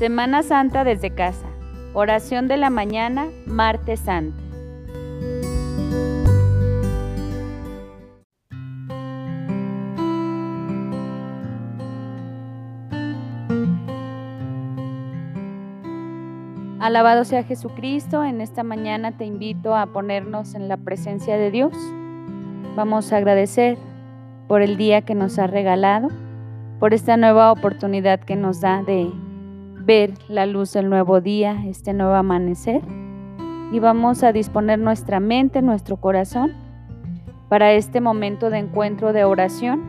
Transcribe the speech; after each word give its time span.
Semana 0.00 0.42
Santa 0.42 0.82
desde 0.82 1.10
casa. 1.10 1.46
Oración 1.92 2.48
de 2.48 2.56
la 2.56 2.70
mañana, 2.70 3.26
martes 3.44 4.00
santo. 4.00 4.34
Alabado 16.80 17.26
sea 17.26 17.42
Jesucristo, 17.42 18.24
en 18.24 18.40
esta 18.40 18.62
mañana 18.62 19.12
te 19.18 19.26
invito 19.26 19.76
a 19.76 19.84
ponernos 19.84 20.54
en 20.54 20.68
la 20.68 20.78
presencia 20.78 21.36
de 21.36 21.50
Dios. 21.50 21.74
Vamos 22.74 23.12
a 23.12 23.18
agradecer 23.18 23.76
por 24.48 24.62
el 24.62 24.78
día 24.78 25.02
que 25.02 25.14
nos 25.14 25.38
ha 25.38 25.46
regalado, 25.46 26.08
por 26.78 26.94
esta 26.94 27.18
nueva 27.18 27.52
oportunidad 27.52 28.20
que 28.20 28.36
nos 28.36 28.62
da 28.62 28.82
de 28.82 29.10
ver 29.90 30.12
la 30.28 30.46
luz 30.46 30.72
del 30.72 30.88
nuevo 30.88 31.20
día, 31.20 31.64
este 31.66 31.92
nuevo 31.92 32.14
amanecer. 32.14 32.80
Y 33.72 33.80
vamos 33.80 34.22
a 34.22 34.32
disponer 34.32 34.78
nuestra 34.78 35.18
mente, 35.18 35.62
nuestro 35.62 35.96
corazón 35.96 36.52
para 37.48 37.72
este 37.72 38.00
momento 38.00 38.50
de 38.50 38.58
encuentro 38.58 39.12
de 39.12 39.24
oración. 39.24 39.80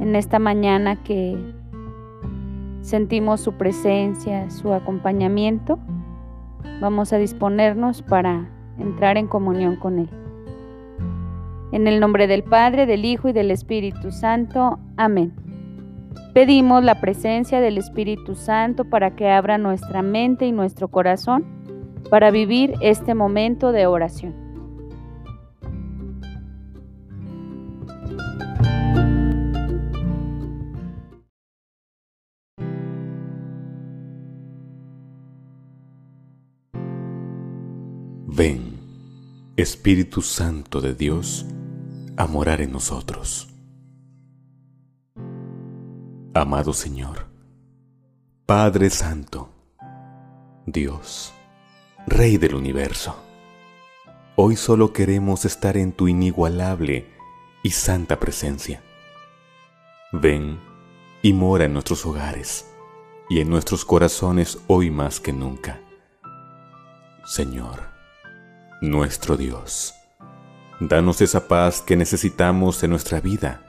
En 0.00 0.16
esta 0.16 0.38
mañana 0.38 0.96
que 0.96 1.36
sentimos 2.80 3.42
su 3.42 3.52
presencia, 3.52 4.48
su 4.48 4.72
acompañamiento, 4.72 5.78
vamos 6.80 7.12
a 7.12 7.18
disponernos 7.18 8.00
para 8.00 8.48
entrar 8.78 9.18
en 9.18 9.26
comunión 9.26 9.76
con 9.76 9.98
Él. 9.98 10.08
En 11.72 11.86
el 11.86 12.00
nombre 12.00 12.26
del 12.26 12.44
Padre, 12.44 12.86
del 12.86 13.04
Hijo 13.04 13.28
y 13.28 13.34
del 13.34 13.50
Espíritu 13.50 14.10
Santo. 14.10 14.78
Amén. 14.96 15.47
Pedimos 16.34 16.84
la 16.84 17.00
presencia 17.00 17.60
del 17.60 17.78
Espíritu 17.78 18.34
Santo 18.34 18.84
para 18.84 19.16
que 19.16 19.30
abra 19.30 19.58
nuestra 19.58 20.02
mente 20.02 20.46
y 20.46 20.52
nuestro 20.52 20.88
corazón 20.88 21.44
para 22.10 22.30
vivir 22.30 22.74
este 22.80 23.14
momento 23.14 23.72
de 23.72 23.86
oración. 23.86 24.48
Ven, 38.38 38.78
Espíritu 39.56 40.22
Santo 40.22 40.80
de 40.80 40.94
Dios, 40.94 41.44
a 42.16 42.28
morar 42.28 42.60
en 42.60 42.70
nosotros. 42.70 43.48
Amado 46.38 46.72
Señor, 46.72 47.26
Padre 48.46 48.90
Santo, 48.90 49.50
Dios, 50.66 51.34
Rey 52.06 52.36
del 52.36 52.54
universo, 52.54 53.16
hoy 54.36 54.54
solo 54.54 54.92
queremos 54.92 55.44
estar 55.44 55.76
en 55.76 55.90
tu 55.90 56.06
inigualable 56.06 57.08
y 57.64 57.70
santa 57.72 58.20
presencia. 58.20 58.84
Ven 60.12 60.60
y 61.22 61.32
mora 61.32 61.64
en 61.64 61.72
nuestros 61.72 62.06
hogares 62.06 62.72
y 63.28 63.40
en 63.40 63.50
nuestros 63.50 63.84
corazones 63.84 64.60
hoy 64.68 64.92
más 64.92 65.18
que 65.18 65.32
nunca. 65.32 65.80
Señor, 67.24 67.80
nuestro 68.80 69.36
Dios. 69.36 69.92
Danos 70.78 71.20
esa 71.20 71.48
paz 71.48 71.82
que 71.82 71.96
necesitamos 71.96 72.80
en 72.84 72.90
nuestra 72.90 73.20
vida 73.20 73.67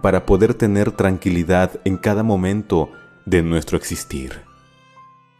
para 0.00 0.26
poder 0.26 0.54
tener 0.54 0.92
tranquilidad 0.92 1.80
en 1.84 1.96
cada 1.96 2.22
momento 2.22 2.90
de 3.26 3.42
nuestro 3.42 3.76
existir, 3.76 4.42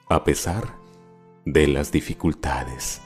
a 0.09 0.25
pesar 0.25 0.77
de 1.45 1.67
las 1.67 1.93
dificultades. 1.93 3.01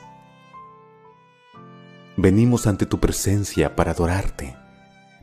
Venimos 2.17 2.67
ante 2.67 2.85
tu 2.85 2.99
presencia 2.99 3.75
para 3.75 3.91
adorarte, 3.91 4.55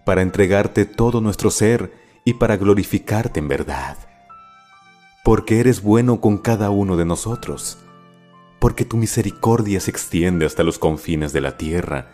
para 0.04 0.22
entregarte 0.22 0.84
todo 0.84 1.20
nuestro 1.20 1.50
ser 1.50 1.92
y 2.24 2.34
para 2.34 2.56
glorificarte 2.56 3.40
en 3.40 3.48
verdad, 3.48 3.96
porque 5.24 5.60
eres 5.60 5.82
bueno 5.82 6.20
con 6.20 6.38
cada 6.38 6.70
uno 6.70 6.96
de 6.96 7.04
nosotros 7.04 7.78
porque 8.62 8.84
tu 8.84 8.96
misericordia 8.96 9.80
se 9.80 9.90
extiende 9.90 10.46
hasta 10.46 10.62
los 10.62 10.78
confines 10.78 11.32
de 11.32 11.40
la 11.40 11.56
tierra, 11.56 12.12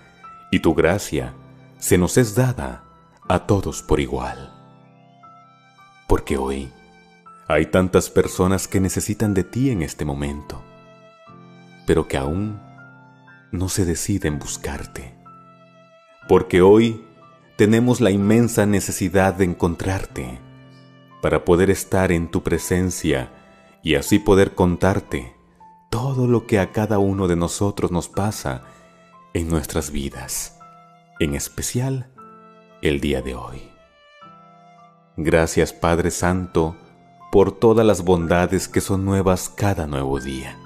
y 0.50 0.60
tu 0.60 0.74
gracia 0.74 1.34
se 1.76 1.98
nos 1.98 2.16
es 2.16 2.34
dada 2.34 2.84
a 3.28 3.40
todos 3.46 3.82
por 3.82 4.00
igual. 4.00 4.54
Porque 6.08 6.38
hoy 6.38 6.72
hay 7.46 7.66
tantas 7.66 8.08
personas 8.08 8.66
que 8.66 8.80
necesitan 8.80 9.34
de 9.34 9.44
ti 9.44 9.70
en 9.70 9.82
este 9.82 10.04
momento, 10.04 10.62
pero 11.86 12.08
que 12.08 12.16
aún 12.16 12.60
no 13.52 13.68
se 13.68 13.84
deciden 13.84 14.38
buscarte. 14.38 15.14
Porque 16.26 16.62
hoy 16.62 17.04
tenemos 17.56 18.00
la 18.00 18.10
inmensa 18.10 18.66
necesidad 18.66 19.34
de 19.34 19.44
encontrarte 19.44 20.40
para 21.20 21.44
poder 21.44 21.70
estar 21.70 22.12
en 22.12 22.30
tu 22.30 22.42
presencia 22.42 23.32
y 23.82 23.94
así 23.94 24.18
poder 24.18 24.54
contarte 24.54 25.34
todo 25.90 26.26
lo 26.26 26.46
que 26.46 26.58
a 26.58 26.72
cada 26.72 26.98
uno 26.98 27.28
de 27.28 27.36
nosotros 27.36 27.90
nos 27.90 28.08
pasa 28.08 28.64
en 29.34 29.48
nuestras 29.48 29.90
vidas, 29.90 30.58
en 31.18 31.34
especial 31.34 32.12
el 32.82 33.00
día 33.00 33.22
de 33.22 33.34
hoy. 33.34 33.70
Gracias 35.16 35.72
Padre 35.72 36.10
Santo 36.10 36.76
por 37.32 37.52
todas 37.52 37.84
las 37.84 38.04
bondades 38.04 38.68
que 38.68 38.80
son 38.80 39.04
nuevas 39.04 39.48
cada 39.48 39.86
nuevo 39.86 40.20
día. 40.20 40.56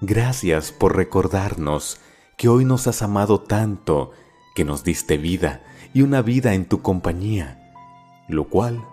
Gracias 0.00 0.72
por 0.72 0.96
recordarnos 0.96 2.00
que 2.36 2.48
hoy 2.48 2.64
nos 2.64 2.86
has 2.86 3.02
amado 3.02 3.40
tanto 3.40 4.12
que 4.54 4.64
nos 4.64 4.82
diste 4.82 5.18
vida 5.18 5.62
y 5.92 6.02
una 6.02 6.22
vida 6.22 6.54
en 6.54 6.66
tu 6.66 6.82
compañía, 6.82 7.72
lo 8.28 8.48
cual 8.48 8.84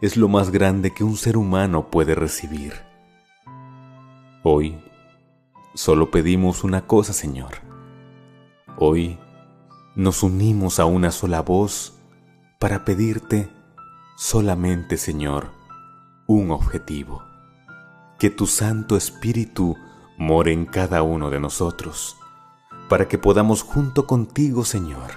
es 0.00 0.16
lo 0.16 0.28
más 0.28 0.50
grande 0.50 0.92
que 0.92 1.04
un 1.04 1.16
ser 1.16 1.36
humano 1.36 1.90
puede 1.90 2.14
recibir 2.14 2.92
Hoy 4.44 4.76
solo 5.74 6.10
pedimos 6.10 6.64
una 6.64 6.88
cosa, 6.88 7.12
Señor. 7.12 7.52
Hoy 8.76 9.16
nos 9.94 10.22
unimos 10.22 10.80
a 10.80 10.86
una 10.86 11.10
sola 11.10 11.42
voz 11.42 11.94
para 12.58 12.84
pedirte 12.84 13.50
solamente, 14.16 14.96
Señor, 14.96 15.50
un 16.26 16.50
objetivo. 16.50 17.22
Que 18.18 18.30
tu 18.30 18.46
Santo 18.46 18.96
Espíritu 18.96 19.76
more 20.16 20.52
en 20.52 20.64
cada 20.64 21.02
uno 21.02 21.28
de 21.28 21.40
nosotros, 21.40 22.16
para 22.88 23.08
que 23.08 23.18
podamos 23.18 23.62
junto 23.62 24.06
contigo, 24.06 24.64
Señor, 24.64 25.10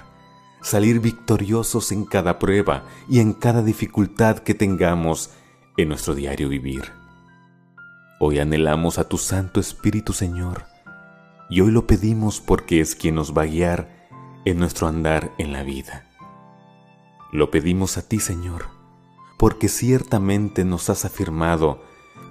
salir 0.60 1.00
victoriosos 1.00 1.92
en 1.92 2.04
cada 2.04 2.38
prueba 2.38 2.84
y 3.08 3.20
en 3.20 3.32
cada 3.32 3.62
dificultad 3.62 4.38
que 4.38 4.54
tengamos 4.54 5.30
en 5.76 5.88
nuestro 5.88 6.14
diario 6.14 6.48
vivir. 6.48 6.92
Hoy 8.18 8.40
anhelamos 8.40 8.98
a 8.98 9.08
tu 9.08 9.16
Santo 9.16 9.60
Espíritu, 9.60 10.12
Señor, 10.12 10.64
y 11.48 11.60
hoy 11.60 11.70
lo 11.70 11.86
pedimos 11.86 12.40
porque 12.40 12.80
es 12.80 12.94
quien 12.94 13.14
nos 13.14 13.36
va 13.36 13.42
a 13.42 13.46
guiar 13.46 13.95
en 14.46 14.58
nuestro 14.58 14.86
andar 14.86 15.32
en 15.36 15.52
la 15.52 15.62
vida. 15.62 16.06
Lo 17.32 17.50
pedimos 17.50 17.98
a 17.98 18.08
ti, 18.08 18.20
Señor, 18.20 18.68
porque 19.36 19.68
ciertamente 19.68 20.64
nos 20.64 20.88
has 20.88 21.04
afirmado 21.04 21.82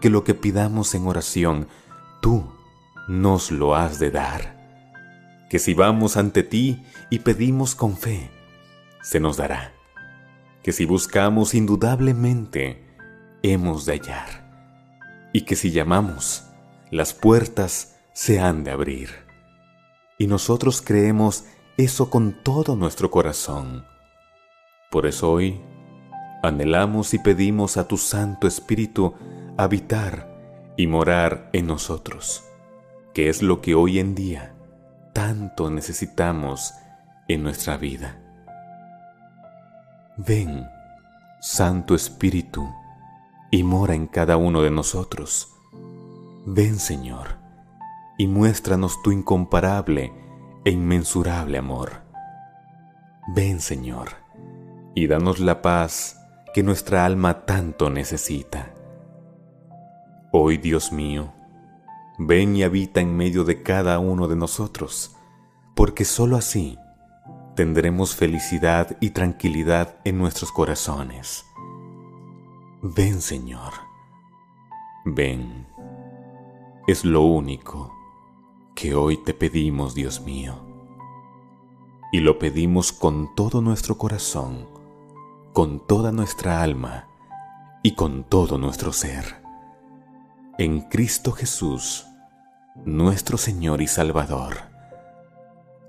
que 0.02 0.10
lo 0.10 0.24
que 0.24 0.34
pidamos 0.34 0.96
en 0.96 1.06
oración, 1.06 1.68
tú 2.22 2.46
nos 3.08 3.52
lo 3.52 3.76
has 3.76 4.00
de 4.00 4.10
dar. 4.10 4.56
Que 5.50 5.60
si 5.60 5.76
vamos 5.76 6.18
ante 6.18 6.42
ti 6.42 6.84
y 7.12 7.20
pedimos 7.20 7.76
con 7.76 7.98
fe, 7.98 8.32
se 9.04 9.20
nos 9.20 9.38
dará. 9.38 9.74
Que 10.64 10.72
si 10.72 10.86
buscamos 10.86 11.54
indudablemente, 11.54 12.84
hemos 13.44 13.86
de 13.86 13.94
hallar 13.94 14.46
y 15.34 15.42
que 15.42 15.58
si 15.58 15.72
llamamos, 15.72 16.46
las 16.92 17.14
puertas 17.14 17.98
se 18.14 18.40
han 18.40 18.64
de 18.64 18.72
abrir. 18.72 19.10
Y 20.18 20.28
nosotros 20.28 20.82
creemos 20.82 21.44
eso 21.78 22.10
con 22.10 22.32
todo 22.44 22.76
nuestro 22.76 23.12
corazón. 23.12 23.86
Por 24.90 25.06
eso 25.06 25.32
hoy 25.32 25.60
anhelamos 26.42 27.14
y 27.14 27.20
pedimos 27.20 27.76
a 27.76 27.88
tu 27.88 27.98
Santo 27.98 28.48
Espíritu 28.48 29.14
habitar 29.58 30.74
y 30.78 30.88
morar 30.88 31.50
en 31.52 31.68
nosotros, 31.68 32.44
que 33.14 33.30
es 33.30 33.42
lo 33.42 33.62
que 33.62 33.76
hoy 33.76 34.00
en 34.00 34.16
día 34.16 34.56
tanto 35.12 35.70
necesitamos 35.70 36.74
en 37.28 37.44
nuestra 37.44 37.76
vida. 37.76 38.22
Ven, 40.18 40.66
Santo 41.42 41.94
Espíritu, 41.94 42.70
y 43.52 43.64
mora 43.64 43.96
en 43.96 44.08
cada 44.08 44.38
uno 44.38 44.62
de 44.62 44.72
nosotros. 44.72 45.50
Ven, 46.46 46.80
Señor, 46.80 47.38
y 48.18 48.28
muéstranos 48.28 49.02
tu 49.04 49.12
incomparable 49.12 50.25
e 50.66 50.72
inmensurable 50.72 51.60
amor. 51.60 52.02
Ven, 53.36 53.62
Señor, 53.62 54.10
y 54.96 55.08
danos 55.08 55.40
la 55.40 55.62
paz 55.62 56.20
que 56.54 56.64
nuestra 56.64 57.06
alma 57.06 57.46
tanto 57.46 57.90
necesita. 57.90 58.74
Hoy, 60.32 60.58
Dios 60.58 60.92
mío, 60.92 61.34
ven 62.18 62.56
y 62.56 62.64
habita 62.64 63.00
en 63.00 63.16
medio 63.16 63.44
de 63.44 63.62
cada 63.62 64.00
uno 64.00 64.28
de 64.28 64.36
nosotros, 64.36 65.16
porque 65.76 66.04
sólo 66.04 66.36
así 66.36 66.78
tendremos 67.56 68.16
felicidad 68.16 68.98
y 69.00 69.12
tranquilidad 69.12 69.98
en 70.04 70.18
nuestros 70.18 70.52
corazones. 70.52 71.46
Ven, 72.82 73.22
Señor, 73.22 73.74
ven. 75.06 75.68
Es 76.88 77.06
lo 77.06 77.22
único 77.22 77.95
que 78.76 78.94
hoy 78.94 79.18
te 79.18 79.34
pedimos, 79.34 79.96
Dios 79.96 80.22
mío. 80.22 80.56
Y 82.12 82.20
lo 82.20 82.38
pedimos 82.38 82.92
con 82.92 83.34
todo 83.34 83.62
nuestro 83.62 83.98
corazón, 83.98 84.68
con 85.54 85.86
toda 85.88 86.12
nuestra 86.12 86.62
alma 86.62 87.08
y 87.82 87.96
con 87.96 88.26
todo 88.26 88.58
nuestro 88.58 88.92
ser. 88.94 89.42
En 90.58 90.82
Cristo 90.82 91.32
Jesús, 91.32 92.06
nuestro 92.84 93.38
Señor 93.38 93.82
y 93.82 93.88
Salvador. 93.88 94.58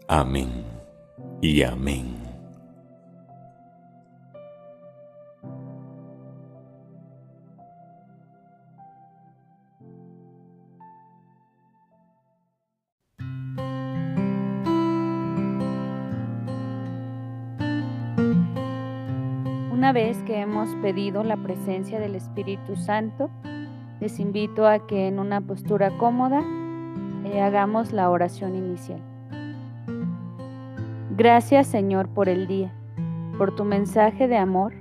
Amén 0.08 0.64
y 1.42 1.62
amén. 1.62 2.25
Una 19.86 19.92
vez 19.92 20.20
que 20.24 20.40
hemos 20.40 20.74
pedido 20.82 21.22
la 21.22 21.36
presencia 21.36 22.00
del 22.00 22.16
Espíritu 22.16 22.74
Santo, 22.74 23.30
les 24.00 24.18
invito 24.18 24.66
a 24.66 24.84
que 24.84 25.06
en 25.06 25.20
una 25.20 25.40
postura 25.40 25.96
cómoda 25.96 26.42
eh, 27.24 27.40
hagamos 27.40 27.92
la 27.92 28.10
oración 28.10 28.56
inicial. 28.56 29.00
Gracias 31.16 31.68
Señor 31.68 32.08
por 32.08 32.28
el 32.28 32.48
día, 32.48 32.74
por 33.38 33.54
tu 33.54 33.62
mensaje 33.62 34.26
de 34.26 34.36
amor 34.36 34.74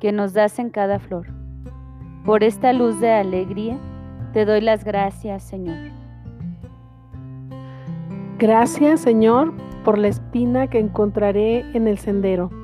que 0.00 0.12
nos 0.12 0.34
das 0.34 0.60
en 0.60 0.70
cada 0.70 1.00
flor. 1.00 1.26
Por 2.24 2.44
esta 2.44 2.72
luz 2.72 3.00
de 3.00 3.10
alegría, 3.10 3.76
te 4.32 4.44
doy 4.44 4.60
las 4.60 4.84
gracias 4.84 5.42
Señor. 5.42 5.90
Gracias 8.38 9.00
Señor 9.00 9.52
por 9.84 9.98
la 9.98 10.06
espina 10.06 10.68
que 10.68 10.78
encontraré 10.78 11.68
en 11.76 11.88
el 11.88 11.98
sendero 11.98 12.63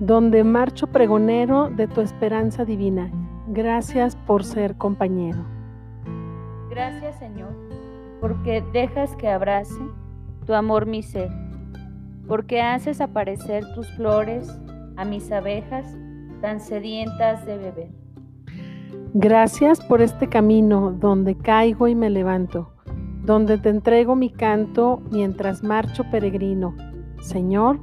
donde 0.00 0.44
marcho 0.44 0.86
pregonero 0.86 1.68
de 1.68 1.86
tu 1.86 2.00
esperanza 2.00 2.64
divina. 2.64 3.10
Gracias 3.48 4.16
por 4.16 4.44
ser 4.44 4.76
compañero. 4.76 5.44
Gracias 6.70 7.18
Señor, 7.18 7.50
porque 8.20 8.64
dejas 8.72 9.14
que 9.16 9.28
abrace 9.28 9.80
tu 10.46 10.54
amor 10.54 10.86
mi 10.86 11.02
ser, 11.02 11.30
porque 12.26 12.62
haces 12.62 13.02
aparecer 13.02 13.62
tus 13.74 13.88
flores 13.96 14.50
a 14.96 15.04
mis 15.04 15.30
abejas 15.30 15.94
tan 16.40 16.60
sedientas 16.60 17.44
de 17.44 17.58
beber. 17.58 17.90
Gracias 19.12 19.84
por 19.84 20.00
este 20.00 20.28
camino 20.28 20.92
donde 20.92 21.36
caigo 21.36 21.88
y 21.88 21.94
me 21.94 22.08
levanto, 22.08 22.72
donde 23.24 23.58
te 23.58 23.68
entrego 23.68 24.16
mi 24.16 24.30
canto 24.30 25.02
mientras 25.10 25.62
marcho 25.62 26.04
peregrino, 26.10 26.74
Señor, 27.20 27.78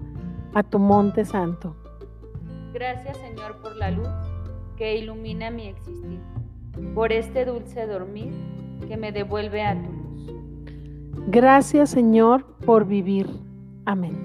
a 0.56 0.64
tu 0.64 0.80
monte 0.80 1.24
santo. 1.24 1.75
Gracias 2.79 3.18
Señor 3.18 3.59
por 3.59 3.75
la 3.75 3.89
luz 3.89 4.07
que 4.77 4.97
ilumina 4.97 5.50
mi 5.50 5.65
existir, 5.65 6.19
por 6.94 7.12
este 7.12 7.44
dulce 7.44 7.88
dormir 7.88 8.31
que 8.88 8.95
me 8.97 9.12
devuelve 9.12 9.63
a 9.63 9.74
tu 9.74 9.91
luz. 9.91 10.31
Gracias 11.29 11.89
Señor 11.89 12.45
por 12.68 12.85
vivir. 12.85 13.27
Amén. 13.83 14.15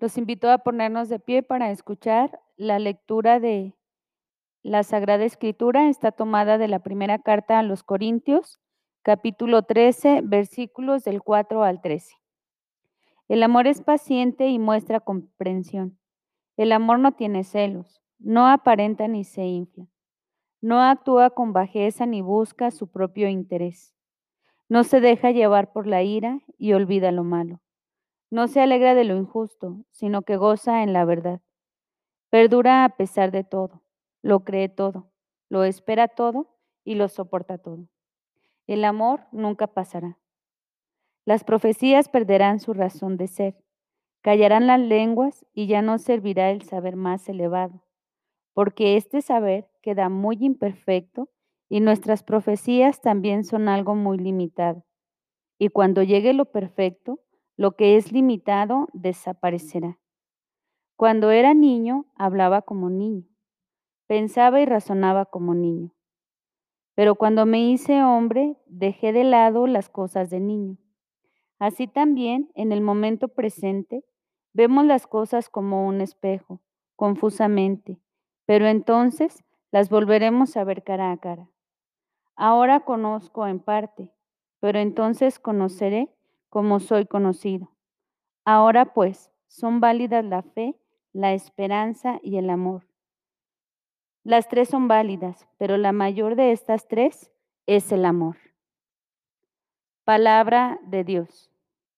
Los 0.00 0.18
invito 0.18 0.50
a 0.50 0.58
ponernos 0.58 1.08
de 1.08 1.20
pie 1.20 1.44
para 1.44 1.70
escuchar 1.70 2.40
la 2.56 2.80
lectura 2.80 3.38
de 3.38 3.72
la 4.66 4.82
Sagrada 4.82 5.24
Escritura 5.24 5.88
está 5.88 6.10
tomada 6.10 6.58
de 6.58 6.66
la 6.66 6.80
primera 6.80 7.20
carta 7.20 7.60
a 7.60 7.62
los 7.62 7.84
Corintios, 7.84 8.58
capítulo 9.02 9.62
13, 9.62 10.22
versículos 10.24 11.04
del 11.04 11.22
4 11.22 11.62
al 11.62 11.80
13. 11.80 12.16
El 13.28 13.44
amor 13.44 13.68
es 13.68 13.80
paciente 13.80 14.48
y 14.48 14.58
muestra 14.58 14.98
comprensión. 14.98 15.96
El 16.56 16.72
amor 16.72 16.98
no 16.98 17.12
tiene 17.12 17.44
celos, 17.44 18.02
no 18.18 18.48
aparenta 18.48 19.06
ni 19.06 19.22
se 19.22 19.44
infla, 19.44 19.86
no 20.60 20.82
actúa 20.82 21.30
con 21.30 21.52
bajeza 21.52 22.04
ni 22.04 22.20
busca 22.20 22.72
su 22.72 22.88
propio 22.88 23.28
interés. 23.28 23.94
No 24.68 24.82
se 24.82 25.00
deja 25.00 25.30
llevar 25.30 25.72
por 25.72 25.86
la 25.86 26.02
ira 26.02 26.40
y 26.58 26.72
olvida 26.72 27.12
lo 27.12 27.22
malo. 27.22 27.60
No 28.30 28.48
se 28.48 28.60
alegra 28.60 28.96
de 28.96 29.04
lo 29.04 29.16
injusto, 29.16 29.84
sino 29.92 30.22
que 30.22 30.36
goza 30.36 30.82
en 30.82 30.92
la 30.92 31.04
verdad. 31.04 31.40
Perdura 32.30 32.84
a 32.84 32.88
pesar 32.96 33.30
de 33.30 33.44
todo 33.44 33.85
lo 34.26 34.40
cree 34.40 34.68
todo, 34.68 35.12
lo 35.48 35.62
espera 35.62 36.08
todo 36.08 36.48
y 36.84 36.96
lo 36.96 37.08
soporta 37.08 37.58
todo. 37.58 37.86
El 38.66 38.84
amor 38.84 39.20
nunca 39.30 39.68
pasará. 39.68 40.18
Las 41.24 41.44
profecías 41.44 42.08
perderán 42.08 42.58
su 42.58 42.72
razón 42.72 43.16
de 43.18 43.28
ser, 43.28 43.56
callarán 44.22 44.66
las 44.66 44.80
lenguas 44.80 45.46
y 45.54 45.68
ya 45.68 45.80
no 45.80 45.98
servirá 45.98 46.50
el 46.50 46.62
saber 46.62 46.96
más 46.96 47.28
elevado, 47.28 47.84
porque 48.52 48.96
este 48.96 49.22
saber 49.22 49.68
queda 49.80 50.08
muy 50.08 50.38
imperfecto 50.40 51.28
y 51.68 51.78
nuestras 51.78 52.24
profecías 52.24 53.00
también 53.00 53.44
son 53.44 53.68
algo 53.68 53.94
muy 53.94 54.18
limitado. 54.18 54.84
Y 55.56 55.68
cuando 55.68 56.02
llegue 56.02 56.32
lo 56.32 56.46
perfecto, 56.46 57.20
lo 57.56 57.76
que 57.76 57.96
es 57.96 58.10
limitado 58.10 58.88
desaparecerá. 58.92 60.00
Cuando 60.96 61.30
era 61.30 61.54
niño, 61.54 62.06
hablaba 62.16 62.62
como 62.62 62.90
niño 62.90 63.35
Pensaba 64.06 64.60
y 64.60 64.66
razonaba 64.66 65.26
como 65.26 65.54
niño. 65.54 65.92
Pero 66.94 67.16
cuando 67.16 67.44
me 67.44 67.60
hice 67.60 68.02
hombre, 68.02 68.56
dejé 68.66 69.12
de 69.12 69.24
lado 69.24 69.66
las 69.66 69.88
cosas 69.88 70.30
de 70.30 70.40
niño. 70.40 70.78
Así 71.58 71.86
también, 71.86 72.50
en 72.54 72.72
el 72.72 72.80
momento 72.80 73.28
presente, 73.28 74.04
vemos 74.52 74.86
las 74.86 75.06
cosas 75.06 75.48
como 75.48 75.86
un 75.86 76.00
espejo, 76.00 76.60
confusamente, 76.94 77.98
pero 78.44 78.66
entonces 78.66 79.44
las 79.72 79.90
volveremos 79.90 80.56
a 80.56 80.64
ver 80.64 80.84
cara 80.84 81.12
a 81.12 81.16
cara. 81.18 81.50
Ahora 82.36 82.80
conozco 82.80 83.46
en 83.46 83.60
parte, 83.60 84.10
pero 84.60 84.78
entonces 84.78 85.38
conoceré 85.38 86.14
como 86.48 86.80
soy 86.80 87.06
conocido. 87.06 87.72
Ahora 88.44 88.94
pues 88.94 89.32
son 89.48 89.80
válidas 89.80 90.24
la 90.24 90.42
fe, 90.42 90.78
la 91.12 91.32
esperanza 91.32 92.20
y 92.22 92.36
el 92.36 92.50
amor. 92.50 92.85
Las 94.26 94.48
tres 94.48 94.68
son 94.70 94.88
válidas, 94.88 95.46
pero 95.56 95.76
la 95.76 95.92
mayor 95.92 96.34
de 96.34 96.50
estas 96.50 96.88
tres 96.88 97.30
es 97.66 97.92
el 97.92 98.04
amor. 98.04 98.36
Palabra 100.02 100.80
de 100.82 101.04
Dios. 101.04 101.48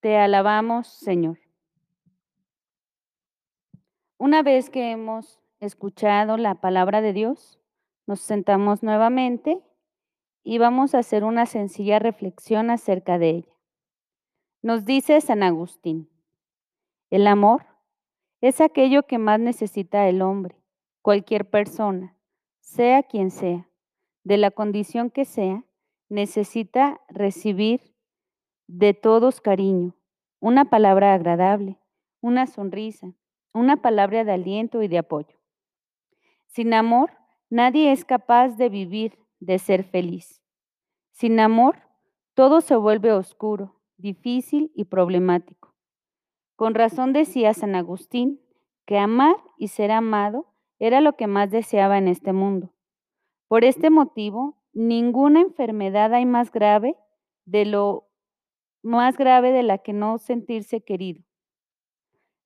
Te 0.01 0.19
alabamos, 0.19 0.89
Señor. 0.89 1.39
Una 4.19 4.43
vez 4.43 4.69
que 4.69 4.91
hemos 4.91 5.41
escuchado 5.59 6.37
la 6.37 6.57
palabra 6.57 7.01
de 7.01 7.15
Dios, 7.15 7.59
nos 8.07 8.21
sentamos 8.21 8.83
nuevamente 8.83 9.63
y 10.45 10.59
vamos 10.59 10.95
a 10.95 10.99
hacer 10.99 11.25
una 11.25 11.47
sencilla 11.47 11.99
reflexión 11.99 12.69
acerca 12.69 13.19
de 13.19 13.31
ella. 13.31 13.55
Nos 14.61 14.85
dice 14.85 15.19
San 15.23 15.43
Agustín, 15.43 16.11
el 17.09 17.27
amor 17.27 17.65
es 18.43 18.61
aquello 18.61 19.05
que 19.05 19.17
más 19.17 19.41
necesita 19.41 20.07
el 20.11 20.21
hombre, 20.21 20.61
cualquier 21.01 21.49
persona, 21.49 22.17
sea 22.69 23.03
quien 23.03 23.31
sea, 23.31 23.67
de 24.25 24.37
la 24.37 24.51
condición 24.51 25.11
que 25.11 25.25
sea, 25.25 25.65
necesita 26.11 27.01
recibir 27.09 27.95
de 28.67 28.93
todos 28.93 29.41
cariño, 29.41 29.97
una 30.39 30.67
palabra 30.67 31.15
agradable, 31.15 31.79
una 32.21 32.47
sonrisa, 32.47 33.15
una 33.55 33.79
palabra 33.79 34.23
de 34.25 34.33
aliento 34.33 34.83
y 34.83 34.89
de 34.89 34.99
apoyo. 34.99 35.35
Sin 36.47 36.75
amor, 36.75 37.11
nadie 37.49 37.91
es 37.91 38.05
capaz 38.05 38.51
de 38.51 38.69
vivir, 38.69 39.19
de 39.41 39.59
ser 39.59 39.83
feliz. 39.83 40.43
Sin 41.11 41.41
amor, 41.41 41.79
todo 42.35 42.61
se 42.61 42.77
vuelve 42.77 43.13
oscuro, 43.13 43.81
difícil 43.97 44.73
y 44.75 44.85
problemático. 44.85 45.75
Con 46.55 46.75
razón 46.75 47.15
decía 47.15 47.55
San 47.55 47.75
Agustín 47.75 48.43
que 48.85 48.99
amar 48.99 49.37
y 49.57 49.69
ser 49.69 49.91
amado 49.91 50.53
era 50.79 51.01
lo 51.01 51.17
que 51.17 51.27
más 51.27 51.51
deseaba 51.51 51.99
en 51.99 52.09
este 52.09 52.33
mundo. 52.33 52.73
Por 53.49 53.65
este 53.65 53.91
motivo, 53.91 54.57
ninguna 54.73 55.41
enfermedad 55.41 56.13
hay 56.15 56.27
más 56.27 56.53
grave 56.53 56.97
de 57.45 57.65
lo 57.65 58.09
más 58.83 59.17
grave 59.17 59.53
de 59.53 59.63
la 59.63 59.79
que 59.79 59.93
no 59.93 60.19
sentirse 60.19 60.81
querido. 60.81 61.23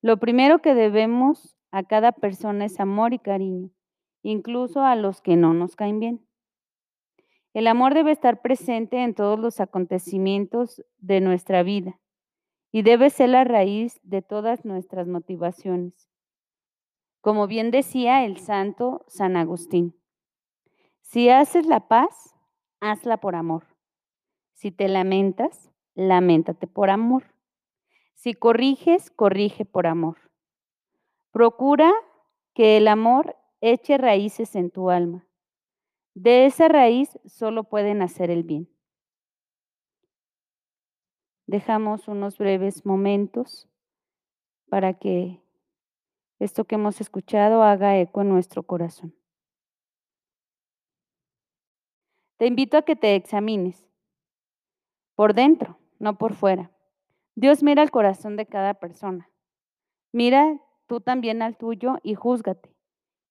Lo 0.00 0.18
primero 0.18 0.60
que 0.60 0.74
debemos 0.74 1.56
a 1.70 1.82
cada 1.82 2.12
persona 2.12 2.64
es 2.64 2.80
amor 2.80 3.12
y 3.12 3.18
cariño, 3.18 3.70
incluso 4.22 4.80
a 4.80 4.96
los 4.96 5.20
que 5.20 5.36
no 5.36 5.54
nos 5.54 5.76
caen 5.76 6.00
bien. 6.00 6.26
El 7.54 7.66
amor 7.66 7.94
debe 7.94 8.12
estar 8.12 8.40
presente 8.40 9.02
en 9.02 9.14
todos 9.14 9.38
los 9.38 9.60
acontecimientos 9.60 10.82
de 10.98 11.20
nuestra 11.20 11.62
vida 11.62 12.00
y 12.70 12.82
debe 12.82 13.10
ser 13.10 13.28
la 13.28 13.44
raíz 13.44 14.00
de 14.02 14.22
todas 14.22 14.64
nuestras 14.64 15.06
motivaciones. 15.06 16.11
Como 17.22 17.46
bien 17.46 17.70
decía 17.70 18.26
el 18.26 18.36
santo 18.36 19.06
San 19.08 19.38
Agustín, 19.38 19.98
si 21.00 21.30
haces 21.30 21.64
la 21.64 21.88
paz, 21.88 22.34
hazla 22.80 23.16
por 23.16 23.34
amor. 23.34 23.66
Si 24.52 24.70
te 24.70 24.88
lamentas, 24.88 25.72
lamentate 25.94 26.66
por 26.66 26.90
amor. 26.90 27.34
Si 28.12 28.34
corriges, 28.34 29.10
corrige 29.10 29.64
por 29.64 29.86
amor. 29.86 30.18
Procura 31.30 31.90
que 32.52 32.76
el 32.76 32.86
amor 32.86 33.36
eche 33.62 33.96
raíces 33.96 34.54
en 34.54 34.70
tu 34.70 34.90
alma 34.90 35.26
de 36.14 36.46
esa 36.46 36.68
raíz 36.68 37.18
solo 37.24 37.64
pueden 37.64 37.98
nacer 37.98 38.30
el 38.30 38.42
bien. 38.42 38.68
Dejamos 41.46 42.08
unos 42.08 42.38
breves 42.38 42.86
momentos 42.86 43.68
para 44.68 44.94
que 44.94 45.41
esto 46.42 46.64
que 46.64 46.74
hemos 46.74 47.00
escuchado 47.00 47.62
haga 47.62 47.98
eco 47.98 48.22
en 48.22 48.28
nuestro 48.28 48.64
corazón. 48.64 49.14
Te 52.36 52.46
invito 52.46 52.76
a 52.76 52.82
que 52.82 52.96
te 52.96 53.14
examines 53.14 53.86
por 55.14 55.34
dentro, 55.34 55.78
no 56.00 56.18
por 56.18 56.34
fuera. 56.34 56.72
Dios 57.36 57.62
mira 57.62 57.82
el 57.82 57.92
corazón 57.92 58.36
de 58.36 58.46
cada 58.46 58.74
persona. 58.74 59.30
Mira 60.10 60.60
tú 60.86 61.00
también 61.00 61.42
al 61.42 61.56
tuyo 61.56 61.98
y 62.02 62.14
júzgate. 62.14 62.74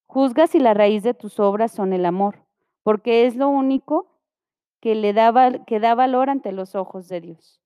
Juzga 0.08 0.48
si 0.48 0.60
la 0.60 0.74
raíz 0.74 1.04
de 1.04 1.14
tus 1.14 1.40
obras 1.40 1.72
son 1.72 1.92
el 1.94 2.06
amor, 2.06 2.46
porque 2.82 3.26
es 3.26 3.36
lo 3.36 3.50
único 3.50 4.08
que 4.80 4.96
le 4.96 5.14
da, 5.14 5.64
que 5.66 5.80
da 5.80 5.96
valor 5.96 6.30
ante 6.30 6.52
los 6.52 6.76
ojos 6.76 7.08
de 7.08 7.22
Dios. 7.22 7.61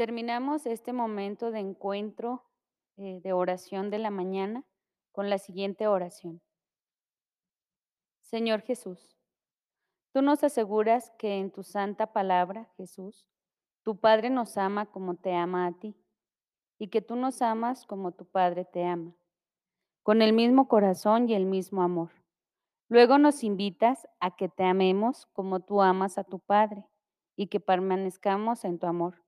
Terminamos 0.00 0.64
este 0.64 0.94
momento 0.94 1.50
de 1.50 1.58
encuentro 1.58 2.42
eh, 2.96 3.20
de 3.22 3.34
oración 3.34 3.90
de 3.90 3.98
la 3.98 4.10
mañana 4.10 4.64
con 5.12 5.28
la 5.28 5.36
siguiente 5.36 5.88
oración. 5.88 6.40
Señor 8.22 8.62
Jesús, 8.62 9.14
tú 10.14 10.22
nos 10.22 10.42
aseguras 10.42 11.12
que 11.18 11.36
en 11.36 11.50
tu 11.50 11.62
santa 11.62 12.14
palabra, 12.14 12.64
Jesús, 12.78 13.26
tu 13.82 14.00
Padre 14.00 14.30
nos 14.30 14.56
ama 14.56 14.86
como 14.86 15.16
te 15.16 15.34
ama 15.34 15.66
a 15.66 15.72
ti 15.72 15.94
y 16.78 16.88
que 16.88 17.02
tú 17.02 17.14
nos 17.14 17.42
amas 17.42 17.84
como 17.84 18.12
tu 18.12 18.24
Padre 18.24 18.64
te 18.64 18.86
ama, 18.86 19.14
con 20.02 20.22
el 20.22 20.32
mismo 20.32 20.66
corazón 20.66 21.28
y 21.28 21.34
el 21.34 21.44
mismo 21.44 21.82
amor. 21.82 22.08
Luego 22.88 23.18
nos 23.18 23.44
invitas 23.44 24.08
a 24.18 24.34
que 24.34 24.48
te 24.48 24.64
amemos 24.64 25.26
como 25.34 25.60
tú 25.60 25.82
amas 25.82 26.16
a 26.16 26.24
tu 26.24 26.38
Padre 26.38 26.86
y 27.36 27.48
que 27.48 27.60
permanezcamos 27.60 28.64
en 28.64 28.78
tu 28.78 28.86
amor, 28.86 29.22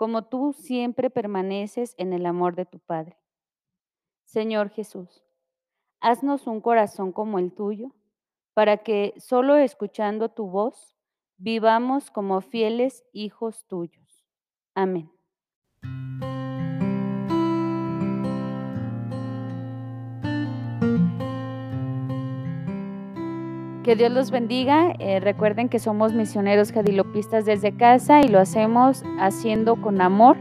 como 0.00 0.22
tú 0.22 0.54
siempre 0.54 1.10
permaneces 1.10 1.94
en 1.98 2.14
el 2.14 2.24
amor 2.24 2.56
de 2.56 2.64
tu 2.64 2.78
Padre. 2.78 3.18
Señor 4.24 4.70
Jesús, 4.70 5.22
haznos 6.00 6.46
un 6.46 6.62
corazón 6.62 7.12
como 7.12 7.38
el 7.38 7.52
tuyo, 7.52 7.92
para 8.54 8.78
que 8.78 9.12
solo 9.18 9.58
escuchando 9.58 10.30
tu 10.30 10.46
voz 10.46 10.96
vivamos 11.36 12.10
como 12.10 12.40
fieles 12.40 13.04
hijos 13.12 13.66
tuyos. 13.66 14.24
Amén. 14.74 15.12
Que 23.84 23.96
Dios 23.96 24.12
los 24.12 24.30
bendiga. 24.30 24.92
Eh, 24.98 25.20
recuerden 25.20 25.68
que 25.68 25.78
somos 25.78 26.12
misioneros 26.12 26.72
jadilopistas 26.72 27.46
desde 27.46 27.76
casa 27.76 28.20
y 28.20 28.28
lo 28.28 28.38
hacemos 28.38 29.02
haciendo 29.18 29.76
con 29.76 30.00
amor 30.02 30.36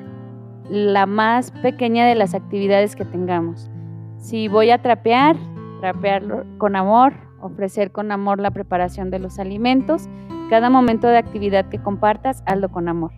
la 0.70 1.06
más 1.06 1.52
pequeña 1.52 2.06
de 2.06 2.16
las 2.16 2.36
actividades 2.36 2.96
que 2.96 3.06
tengamos. 3.06 3.70
Si 4.18 4.48
voy 4.50 4.72
a 4.72 4.82
trapear, 4.82 5.38
trapearlo 5.80 6.46
con 6.58 6.76
amor, 6.76 7.14
ofrecer 7.42 7.92
con 7.92 8.12
amor 8.12 8.40
la 8.40 8.52
preparación 8.52 9.10
de 9.10 9.20
los 9.20 9.40
alimentos. 9.40 10.10
Cada 10.50 10.70
momento 10.70 11.08
de 11.08 11.18
actividad 11.18 11.70
que 11.70 11.82
compartas, 11.82 12.44
hazlo 12.46 12.70
con 12.70 12.90
amor. 12.90 13.12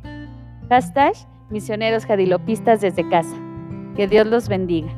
Hashtag 0.69 1.13
misioneros 1.49 2.05
jadilopistas 2.05 2.79
desde 2.81 3.07
casa. 3.09 3.35
Que 3.95 4.07
Dios 4.07 4.27
los 4.27 4.47
bendiga. 4.47 4.89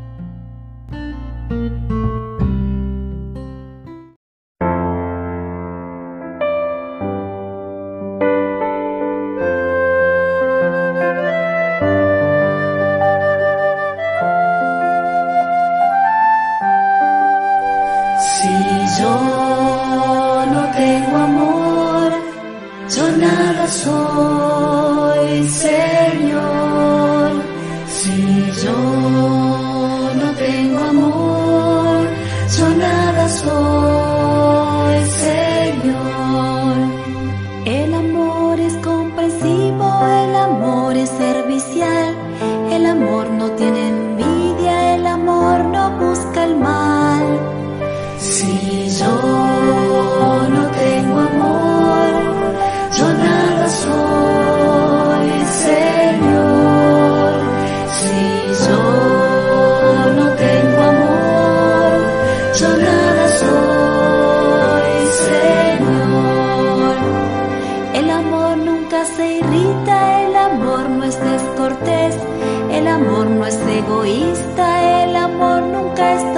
egoísta, 73.78 75.04
el 75.04 75.16
amor 75.16 75.64
nunca 75.64 76.14
es 76.14 76.33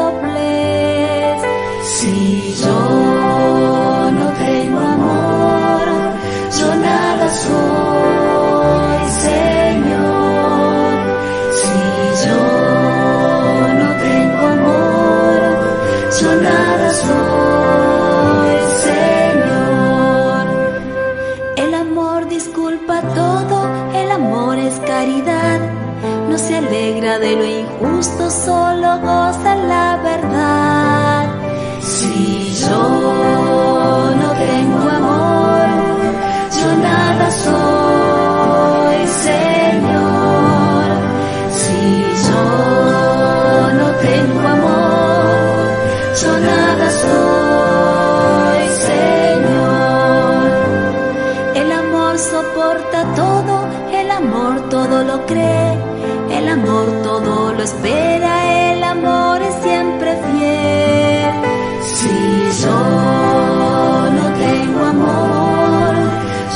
de 27.05 27.35
lo 27.35 27.45
injusto, 27.45 28.31
solo 28.31 28.99
goza 28.99 29.55
la 29.55 29.97
verdad. 30.03 31.27
Si 31.79 32.55
yo 32.67 32.83
no 34.21 34.29
tengo 34.33 34.89
amor, 34.89 35.67
yo 36.59 36.75
nada 36.81 37.29
soy, 37.45 39.07
Señor. 39.27 40.85
Si 41.59 41.79
yo 42.27 42.43
no 43.79 43.87
tengo 44.07 44.47
amor, 44.57 45.67
yo 46.21 46.31
nada 46.39 46.87
soy, 47.03 48.61
Señor. 48.89 50.49
El 51.53 51.71
amor 51.71 52.17
soporta 52.17 53.05
todo, 53.15 53.55
el 53.93 54.09
amor 54.09 54.69
todo 54.69 55.03
lo 55.03 55.23
cree 55.27 55.65
el 56.45 56.51
amor 56.51 56.85
todo 57.01 57.53
lo 57.53 57.63
espera, 57.63 58.71
el 58.71 58.83
amor 58.83 59.41
es 59.41 59.55
siempre 59.63 60.15
fiel. 60.27 61.33
Si 61.81 62.15
yo 62.63 62.81
no 64.17 64.25
tengo 64.45 64.81
amor, 64.95 65.95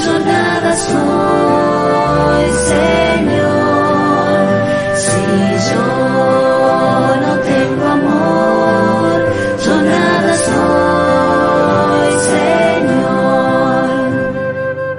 yo 0.04 0.14
nada 0.34 0.72
soy, 0.90 2.46
Señor. 2.74 4.38
Si 5.06 5.24
yo 5.72 5.88
no 7.26 7.34
tengo 7.52 7.86
amor, 7.98 9.16
yo 9.66 9.76
nada 9.96 10.34
soy, 10.50 12.12
Señor. 12.36 13.86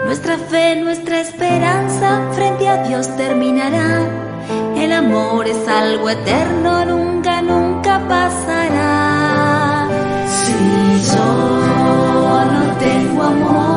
Nuestra 0.06 0.34
fe, 0.50 0.64
nuestra 0.82 1.20
esperanza 1.20 2.08
frente 2.32 2.68
a 2.68 2.82
Dios 2.88 3.16
terminará 3.16 4.29
el 4.90 4.96
amor 4.96 5.46
es 5.46 5.68
algo 5.68 6.10
eterno, 6.10 6.84
nunca, 6.84 7.40
nunca 7.42 8.00
pasará. 8.08 9.86
Si 10.26 10.52
yo 11.12 12.44
no 12.52 12.76
tengo 12.78 13.22
amor. 13.22 13.69